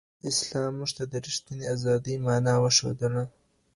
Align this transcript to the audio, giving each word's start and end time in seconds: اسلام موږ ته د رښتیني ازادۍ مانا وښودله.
اسلام 0.29 0.71
موږ 0.79 0.89
ته 0.97 1.03
د 1.11 1.13
رښتیني 1.25 1.65
ازادۍ 1.73 2.15
مانا 2.25 2.53
وښودله. 2.61 3.23